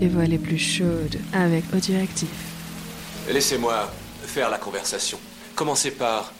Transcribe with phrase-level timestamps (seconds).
[0.00, 2.28] les voix les plus chaudes avec Audioactif.
[3.28, 3.92] Laissez-moi
[4.24, 5.18] faire la conversation.
[5.54, 6.32] Commencez par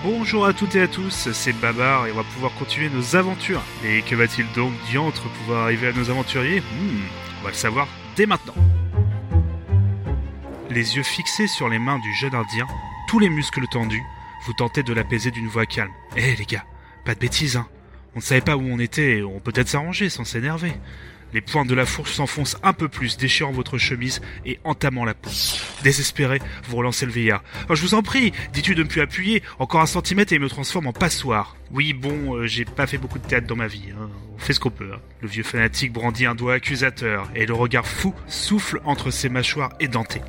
[0.04, 3.62] Bonjour à toutes et à tous, c'est Babar et on va pouvoir continuer nos aventures.
[3.84, 6.61] Et que va-t-il donc diantre pouvoir arriver à nos aventuriers?
[6.61, 7.02] Hmm,
[7.41, 7.86] On va le savoir
[8.16, 8.54] dès maintenant.
[10.70, 12.66] Les yeux fixés sur les mains du jeune indien,
[13.12, 14.02] tous les muscles tendus,
[14.46, 15.91] vous tentez de l'apaiser d'une voix calme.
[16.16, 16.64] Eh les gars,
[17.05, 17.68] pas de bêtises hein.
[18.14, 20.73] On ne savait pas où on était et on peut peut-être s'arranger sans s'énerver.
[21.34, 25.12] Les pointes de la fourche s'enfoncent un peu plus, déchirant votre chemise et entamant la
[25.12, 25.28] peau.
[25.82, 27.45] Désespéré, vous relancez le vieillard.
[27.68, 30.40] Oh, je vous en prie, dis-tu de ne plus appuyer, encore un centimètre et il
[30.40, 31.56] me transforme en passoire.
[31.70, 34.09] Oui, bon, euh, j'ai pas fait beaucoup de théâtre dans ma vie, hein.
[34.34, 34.90] on fait ce qu'on peut.
[34.95, 35.01] hein.
[35.20, 39.74] Le vieux fanatique brandit un doigt accusateur et le regard fou souffle entre ses mâchoires
[39.80, 40.23] édentées.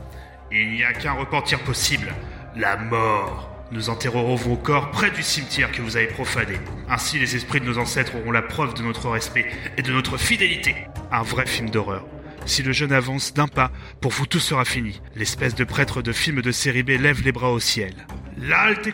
[0.52, 2.14] Il n'y a qu'un repentir possible,
[2.56, 3.50] la mort.
[3.72, 6.56] Nous enterrerons vos corps près du cimetière que vous avez profané.
[6.90, 9.48] Ainsi, les esprits de nos ancêtres auront la preuve de notre respect
[9.78, 10.76] et de notre fidélité.
[11.12, 12.06] Un vrai film d'horreur.
[12.46, 15.02] Si le jeune avance d'un pas, pour vous tout sera fini.
[15.16, 17.94] L'espèce de prêtre de film de série B lève les bras au ciel.
[18.38, 18.90] L'Alte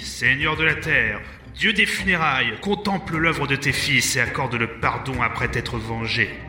[0.00, 1.20] Seigneur de la Terre,
[1.58, 6.30] Dieu des funérailles, contemple l'œuvre de tes fils et accorde le pardon après t'être vengé.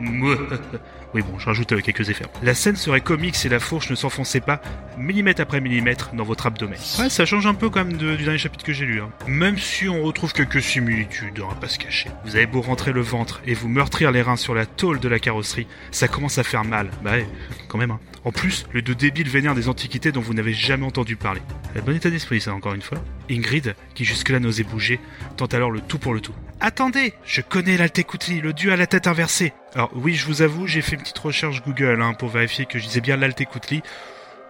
[1.12, 2.24] Oui bon, je rajoute euh, quelques effets.
[2.40, 4.62] La scène serait comique si la fourche ne s'enfonçait pas
[4.96, 6.78] millimètre après millimètre dans votre abdomen.
[7.00, 9.00] Ouais, ça change un peu quand même du dernier chapitre que j'ai lu.
[9.00, 9.10] hein.
[9.26, 12.10] Même si on retrouve quelques similitudes, on va pas se cacher.
[12.24, 15.08] Vous avez beau rentrer le ventre et vous meurtrir les reins sur la tôle de
[15.08, 16.88] la carrosserie, ça commence à faire mal.
[17.02, 17.26] Bah ouais,
[17.66, 17.90] quand même.
[17.90, 17.98] Hein.
[18.24, 21.40] En plus, le deux débiles vénère des antiquités dont vous n'avez jamais entendu parler.
[21.74, 22.98] Un bon état d'esprit, ça, encore une fois.
[23.28, 24.99] Ingrid, qui jusque-là n'osait bouger,
[25.36, 26.34] tente alors le tout pour le tout.
[26.60, 30.66] Attendez Je connais l'Altecoutli, le dieu à la tête inversée Alors oui, je vous avoue,
[30.66, 33.82] j'ai fait une petite recherche Google hein, pour vérifier que je disais bien l'Altecoutli.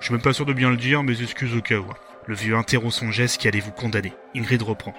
[0.01, 1.87] Je suis même pas sûr de bien le dire, mais excuse au cas où.
[2.27, 4.13] Le vieux interrompt son geste qui allait vous condamner.
[4.35, 4.95] Ingrid reprend.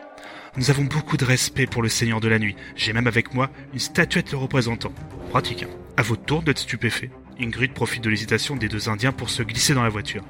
[0.57, 2.55] Nous avons beaucoup de respect pour le Seigneur de la Nuit.
[2.75, 4.91] J'ai même avec moi une statuette le représentant.
[5.29, 5.69] Pratique, hein.
[5.97, 7.09] À votre tour d'être stupéfait.
[7.39, 10.23] Ingrid profite de l'hésitation des deux Indiens pour se glisser dans la voiture.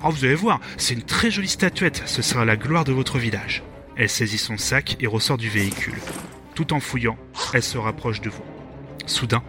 [0.00, 3.18] Alors vous allez voir, c'est une très jolie statuette, ce sera la gloire de votre
[3.18, 3.62] village.
[4.00, 5.98] Elle saisit son sac et ressort du véhicule.
[6.54, 7.18] Tout en fouillant,
[7.52, 8.42] elle se rapproche de vous.
[9.04, 9.42] Soudain,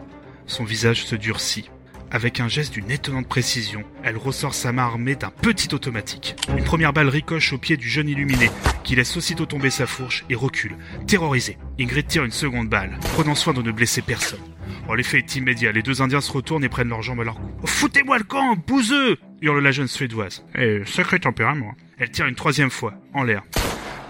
[0.46, 1.70] son visage se durcit.
[2.12, 6.36] Avec un geste d'une étonnante précision, elle ressort sa main armée d'un petit automatique.
[6.50, 8.52] Une première balle ricoche au pied du jeune illuminé,
[8.84, 10.76] qui laisse aussitôt tomber sa fourche et recule,
[11.08, 11.58] terrorisé.
[11.80, 14.42] Ingrid tire une seconde balle, prenant soin de ne blesser personne.
[14.90, 17.36] Oh, l'effet est immédiat, les deux Indiens se retournent et prennent leurs jambes à leur
[17.36, 17.50] cou.
[17.64, 20.44] Oh, Foutez-moi le camp, bouseux hurle la jeune suédoise.
[20.56, 21.74] Eh, sacré tempérament.
[21.98, 23.44] Elle tire une troisième fois, en l'air.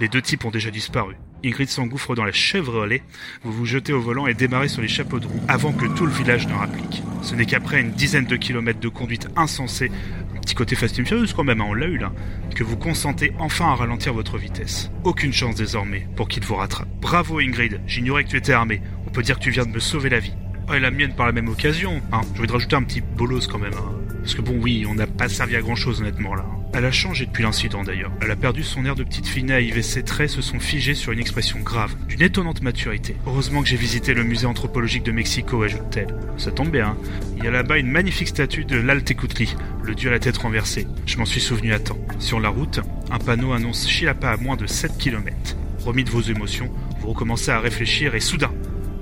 [0.02, 1.16] Les deux types ont déjà disparu.
[1.46, 3.04] Ingrid s'engouffre dans la Chevrolet,
[3.44, 6.08] vous vous jetez au volant et démarrez sur les chapeaux de roue avant que tout
[6.08, 7.04] le village ne rapplique.
[7.22, 9.92] Ce n'est qu'après une dizaine de kilomètres de conduite insensée,
[10.36, 11.00] un petit côté Fast
[11.36, 12.12] quand même, hein, on l'a eu là,
[12.56, 14.90] que vous consentez enfin à ralentir votre vitesse.
[15.04, 16.90] Aucune chance désormais pour qu'il vous rattrape.
[17.00, 18.82] Bravo Ingrid, j'ignorais que tu étais armée.
[19.06, 20.34] On peut dire que tu viens de me sauver la vie.
[20.68, 22.22] Oh, et la mienne par la même occasion, hein.
[22.34, 24.01] Je vais te rajouter un petit bolos quand même, hein.
[24.22, 26.46] Parce que bon, oui, on n'a pas servi à grand chose honnêtement là.
[26.74, 28.12] Elle a changé depuis l'incident d'ailleurs.
[28.22, 30.94] Elle a perdu son air de petite fille naïve et ses traits se sont figés
[30.94, 33.18] sur une expression grave, d'une étonnante maturité.
[33.28, 36.16] Heureusement que j'ai visité le musée anthropologique de Mexico, ajoute-t-elle.
[36.38, 36.98] Ça tombe bien, hein.
[37.38, 40.88] Il y a là-bas une magnifique statue de l'Altecuhtli, le dieu à la tête renversée.
[41.08, 41.98] Je m'en suis souvenu à temps.
[42.20, 42.80] Sur la route,
[43.12, 45.58] un panneau annonce Chilapa à moins de 7 km.
[45.80, 48.52] Remis de vos émotions, vous recommencez à réfléchir et soudain,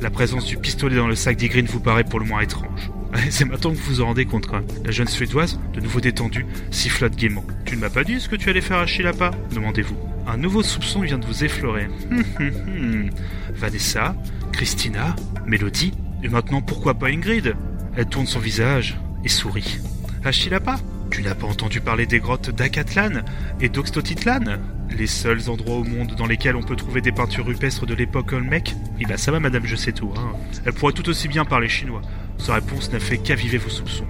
[0.02, 2.90] la présence du pistolet dans le sac d'Igrin vous paraît pour le moins étrange.
[3.30, 4.48] C'est maintenant que vous vous en rendez compte.
[4.86, 7.44] La jeune Suédoise, de nouveau détendue, sifflote gaiement.
[7.66, 9.32] Tu ne m'as pas dit ce que tu allais faire à Chilapa?
[9.54, 9.98] demandez-vous.
[10.28, 11.88] Un nouveau soupçon vient de vous effleurer.
[12.12, 13.10] Hum, hum, hum.
[13.54, 14.16] Vanessa,
[14.52, 15.16] Christina,
[15.46, 15.94] Mélodie,
[16.24, 17.56] et maintenant pourquoi pas Ingrid?
[17.96, 19.80] Elle tourne son visage et sourit.
[20.24, 20.78] À Chilapa?
[21.12, 23.24] Tu n'as pas entendu parler des grottes d'Akatlan
[23.60, 24.60] et d'Oxtotitlan?
[24.96, 28.32] Les seuls endroits au monde dans lesquels on peut trouver des peintures rupestres de l'époque
[28.34, 28.76] Olmec?
[29.00, 30.12] Eh ben ça va madame, je sais tout.
[30.16, 30.34] Hein.
[30.66, 32.02] Elle pourrait tout aussi bien parler chinois.
[32.40, 34.06] Sa réponse n'a fait qu'aviver vos soupçons.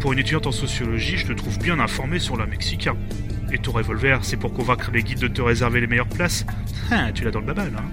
[0.00, 2.96] Pour une étudiante en sociologie, je te trouve bien informé sur l'art mexicain.
[3.52, 6.44] Et ton revolver, c'est pour convaincre les guides de te réserver les meilleures places
[6.90, 7.84] Ah, tu l'as dans le babal, hein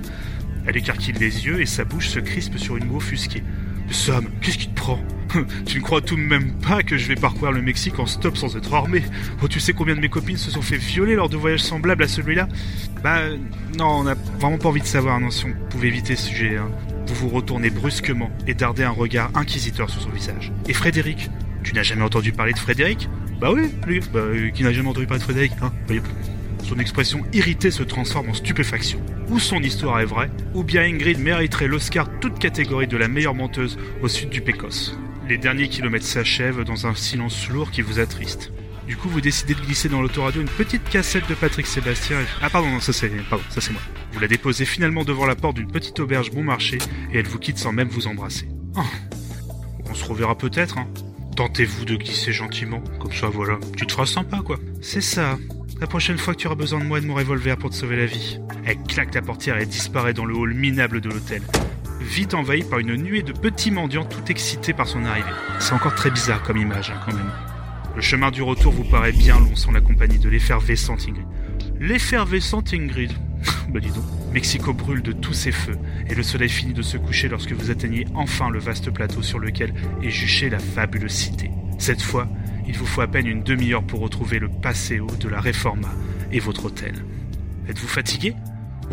[0.66, 3.44] Elle écarquille les yeux et sa bouche se crispe sur une moue offusquée.
[3.92, 5.00] Sam, qu'est-ce qui te prend?
[5.66, 8.36] Tu ne crois tout de même pas que je vais parcourir le Mexique en stop
[8.38, 9.02] sans être armé?
[9.42, 12.04] Oh, tu sais combien de mes copines se sont fait violer lors de voyages semblables
[12.04, 12.48] à celui-là?
[13.04, 13.20] Bah,
[13.78, 16.58] non, on n'a vraiment pas envie de savoir, non, si on pouvait éviter ce sujet.
[16.58, 16.70] hein.
[17.22, 20.52] Vous retournez brusquement et dardez un regard inquisiteur sur son visage.
[20.68, 21.30] Et Frédéric
[21.62, 23.10] Tu n'as jamais entendu parler de Frédéric?
[23.40, 26.02] Bah oui, lui, bah, euh, qui n'a jamais entendu parler de Frédéric, hein voyez.
[26.64, 29.00] Son expression irritée se transforme en stupéfaction.
[29.30, 33.36] Ou son histoire est vraie, ou bien Ingrid mériterait l'Oscar toute catégorie de la meilleure
[33.36, 34.98] menteuse au sud du Pécos.
[35.30, 38.52] Les derniers kilomètres s'achèvent dans un silence lourd qui vous attriste.
[38.88, 42.20] Du coup, vous décidez de glisser dans l'autoradio une petite cassette de Patrick Sébastien.
[42.20, 43.82] et- Ah pardon, non, ça c'est pardon, ça c'est moi.
[44.14, 46.78] Vous la déposez finalement devant la porte d'une petite auberge bon marché
[47.14, 48.48] et elle vous quitte sans même vous embrasser.
[48.76, 48.82] Oh.
[49.90, 50.88] On se reverra peut-être, hein.
[51.36, 54.58] Tentez-vous de glisser gentiment, comme ça voilà, tu te feras sympa quoi.
[54.82, 55.38] C'est ça.
[55.80, 57.76] La prochaine fois que tu auras besoin de moi et de mon revolver pour te
[57.76, 58.40] sauver la vie.
[58.66, 61.42] Elle claque la portière et disparaît dans le hall minable de l'hôtel.
[62.02, 65.30] Vite envahi par une nuée de petits mendiants tout excités par son arrivée.
[65.60, 67.32] C'est encore très bizarre comme image hein, quand même.
[67.96, 71.26] Le chemin du retour vous paraît bien long sans la compagnie de l'effervescente Ingrid.
[71.80, 73.12] L'effervescente Ingrid
[73.70, 74.04] Bah dis donc.
[74.34, 75.78] Mexico brûle de tous ses feux,
[76.10, 79.40] et le soleil finit de se coucher lorsque vous atteignez enfin le vaste plateau sur
[79.40, 81.52] lequel est juchée la fabuleuse cité.
[81.78, 82.30] Cette fois,
[82.68, 85.90] il vous faut à peine une demi-heure pour retrouver le Paseo de la Reforma
[86.32, 86.94] et votre hôtel.
[87.68, 88.36] Êtes-vous fatigué?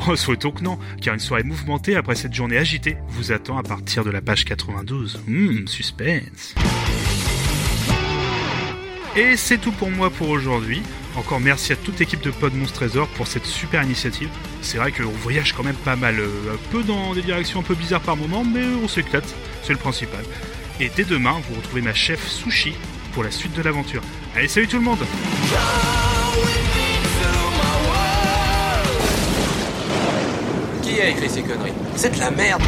[0.06, 3.64] Oh, souhaitons que non, car une soirée mouvementée après cette journée agitée vous attend à
[3.64, 5.20] partir de la page 92.
[5.26, 6.54] Hum, suspense.
[9.18, 10.80] Et c'est tout pour moi pour aujourd'hui.
[11.16, 14.28] Encore merci à toute l'équipe de Pod Monstre Trésor pour cette super initiative.
[14.62, 17.64] C'est vrai qu'on voyage quand même pas mal, euh, un peu dans des directions un
[17.64, 19.34] peu bizarres par moment, mais on s'éclate,
[19.64, 20.24] c'est le principal.
[20.78, 22.74] Et dès demain, vous retrouvez ma chef Sushi
[23.12, 24.02] pour la suite de l'aventure.
[24.36, 25.04] Allez, salut tout le monde
[30.80, 31.72] Qui a écrit ces conneries?
[31.96, 32.62] C'est de la merde